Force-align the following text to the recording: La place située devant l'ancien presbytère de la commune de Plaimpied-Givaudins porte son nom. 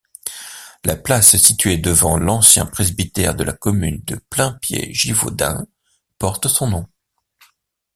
La 0.83 0.95
place 0.95 1.37
située 1.37 1.77
devant 1.77 2.17
l'ancien 2.17 2.65
presbytère 2.65 3.35
de 3.35 3.43
la 3.43 3.53
commune 3.53 4.01
de 4.07 4.15
Plaimpied-Givaudins 4.31 5.67
porte 6.17 6.47
son 6.47 6.67
nom. 6.71 6.87